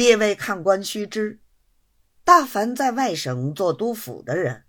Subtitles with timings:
[0.00, 1.42] 列位看官须知，
[2.24, 4.64] 大凡在外省做督府的人，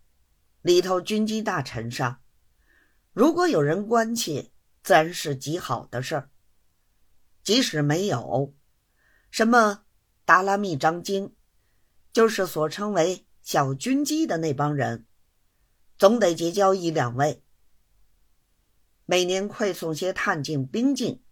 [0.61, 2.19] 里头军机大臣上，
[3.13, 4.51] 如果有人关切，
[4.83, 6.29] 自然是极好的事儿。
[7.43, 8.53] 即使没有，
[9.29, 9.85] 什么
[10.25, 11.33] 达拉密张京，
[12.11, 15.05] 就是所称为小军机的那帮人，
[15.97, 17.41] 总得结交一两位。
[19.05, 21.23] 每年馈送些探镜兵进，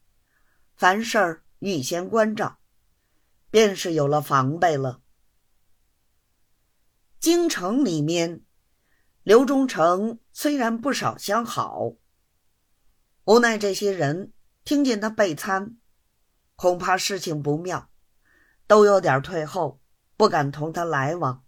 [0.77, 2.58] 凡事预先关照，
[3.49, 5.01] 便是有了防备了。
[7.19, 8.43] 京城里面，
[9.23, 11.93] 刘忠诚虽然不少相好，
[13.25, 14.31] 无奈这些人
[14.63, 15.77] 听见他备参，
[16.55, 17.89] 恐怕事情不妙，
[18.67, 19.81] 都有点退后，
[20.15, 21.43] 不敢同他来往。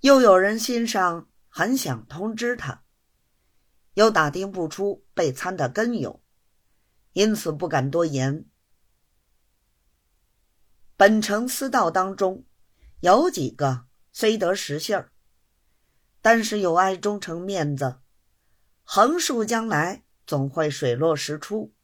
[0.00, 2.84] 又有人心上很想通知他。
[3.94, 6.22] 又打听不出被参的根由，
[7.12, 8.44] 因此不敢多言。
[10.98, 12.46] 本城私道当中，
[13.00, 15.12] 有几个虽得实信儿，
[16.22, 17.98] 但是有碍忠诚面子，
[18.82, 21.74] 横竖将来总会水落石出，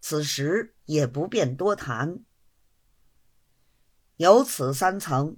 [0.00, 2.24] 此时也不便多谈。
[4.16, 5.36] 有此三层，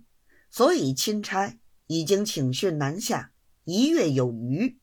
[0.49, 4.81] 所以钦差已经请训南下一月有余。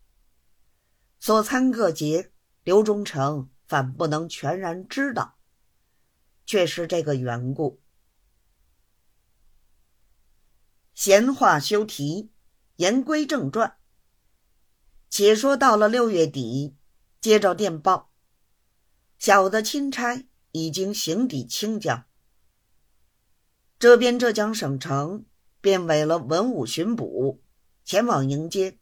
[1.19, 2.31] 所参各节，
[2.63, 5.39] 刘忠诚反不能全然知道，
[6.45, 7.81] 却是这个缘故。
[10.99, 12.29] 闲话休提，
[12.75, 13.77] 言归正传。
[15.09, 16.75] 且说到了六月底，
[17.21, 18.11] 接着电报，
[19.17, 22.05] 小的钦差已经行抵清江，
[23.79, 25.23] 这边浙江省城
[25.61, 27.41] 便委了文武巡捕
[27.85, 28.77] 前往迎接。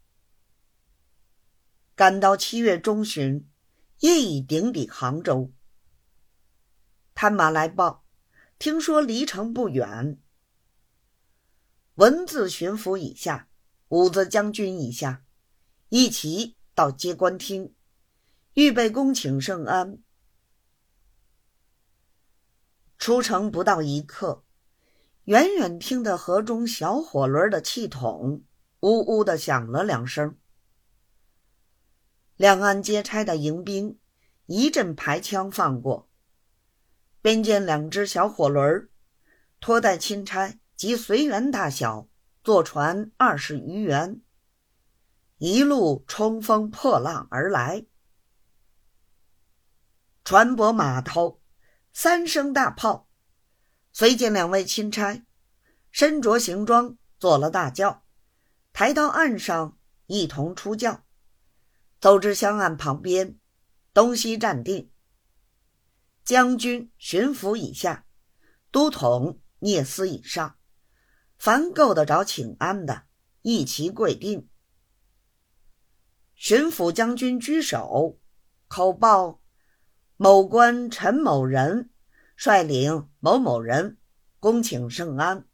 [1.94, 3.48] 赶到七月中旬，
[4.00, 5.52] 夜已顶抵杭州。
[7.14, 8.04] 探马来报，
[8.58, 10.20] 听说离城不远。
[11.98, 13.48] 文字巡抚以下，
[13.88, 15.26] 武子将军以下，
[15.90, 17.74] 一齐到接官厅，
[18.54, 19.98] 预备恭请圣安。
[23.00, 24.44] 出城不到一刻，
[25.24, 28.44] 远远听得河中小火轮的气筒
[28.82, 30.38] 呜呜的响了两声。
[32.36, 33.98] 两岸接差的迎宾，
[34.46, 36.08] 一阵排枪放过，
[37.24, 38.88] 便见两只小火轮
[39.60, 42.08] 拖带钦差及随员大小，
[42.44, 44.22] 坐船二十余员，
[45.40, 47.88] 一路冲锋破浪而来。
[50.24, 51.42] 船舶码头
[51.92, 53.10] 三声大炮，
[53.92, 55.26] 随见两位钦差
[55.90, 58.06] 身着行装，坐了大轿，
[58.72, 61.06] 抬到岸上一同出轿。
[62.00, 63.40] 走至香岸旁边，
[63.94, 64.92] 东西站定。
[66.24, 68.06] 将军、巡抚以下，
[68.70, 70.57] 都统、聂司以上，
[71.38, 73.04] 凡够得着请安的，
[73.42, 74.50] 一齐跪定。
[76.36, 78.20] 巡抚将军居首，
[78.68, 79.42] 口报：
[80.18, 81.90] 某官陈某人
[82.36, 83.98] 率领某某人，
[84.40, 85.48] 恭请圣安。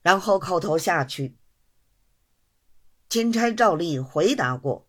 [0.00, 1.36] 然后叩头下去。
[3.08, 4.88] 钦差照例回答过。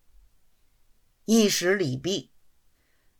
[1.24, 2.32] 一时礼毕，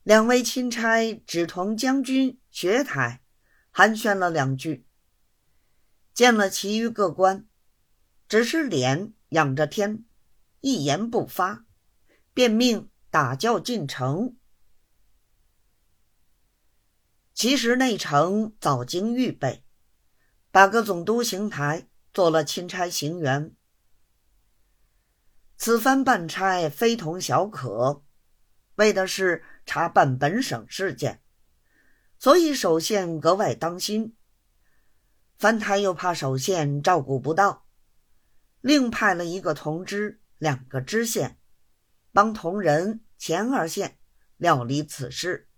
[0.02, 3.22] 两位钦差只同将军学台
[3.70, 4.86] 寒暄了两句，
[6.14, 7.46] 见了其余各官，
[8.28, 10.04] 只是脸仰着天，
[10.60, 11.66] 一言不发，
[12.32, 14.36] 便命打轿进城。
[17.34, 19.64] 其实内城早经预备，
[20.52, 23.56] 八个总督行台做了钦差行员。
[25.56, 28.04] 此番办差非同小可，
[28.76, 31.20] 为的是查办本省事件，
[32.20, 34.14] 所以首县格外当心。
[35.36, 37.66] 樊台又怕首县照顾不到，
[38.60, 41.38] 另派了一个同知、两个知县，
[42.12, 43.98] 帮同仁前二县
[44.36, 45.48] 料理此事。